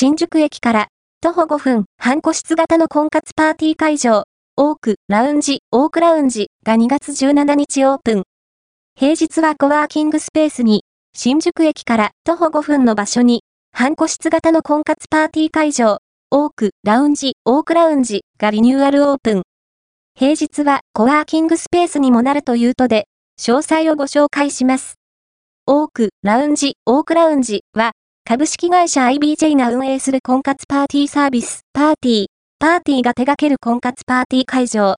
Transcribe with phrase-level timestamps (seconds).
[0.00, 0.86] 新宿駅から
[1.20, 4.22] 徒歩5分半個室型の婚活パーティー会場、
[4.56, 8.22] オークラウンジ、オークラウンジが2月17日オープン。
[8.94, 10.84] 平日はコワーキングスペースに、
[11.16, 13.42] 新宿駅から徒歩5分の場所に、
[13.72, 15.98] 半個室型の婚活パーティー会場、
[16.30, 19.42] オークラウンジ、オークラウンジがリニューアルオープン。
[20.14, 23.08] 平日はコワーキングスペースにもなるというとで、
[23.40, 24.94] 詳細をご紹介します。
[25.66, 27.94] オークラウンジ、オークラウンジは、
[28.28, 32.26] 株式会社 IBJ が運営する婚活パーティーサービス、パーティー、
[32.58, 34.96] パーティーが手掛ける婚活パーティー会場。